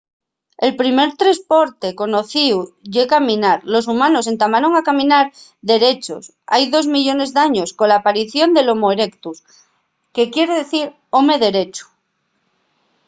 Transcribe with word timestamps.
el 0.65 0.71
primer 0.81 1.07
tresporte 1.21 1.89
conocíu 2.01 2.57
ye 2.93 3.03
caminar. 3.13 3.59
los 3.73 3.85
humanos 3.91 4.29
entamaron 4.33 4.73
a 4.75 4.85
caminar 4.89 5.25
derechos 5.73 6.23
hai 6.51 6.63
dos 6.73 6.85
millones 6.95 7.29
d’años 7.35 7.69
cola 7.79 7.95
aparición 7.99 8.47
del 8.53 8.67
homo 8.71 8.87
erectus 8.95 9.37
que 10.13 10.29
quier 10.33 10.49
dicir 10.59 10.87
home 11.17 11.35
derechu 11.47 11.85